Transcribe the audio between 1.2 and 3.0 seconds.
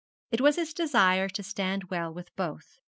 to stand well with both.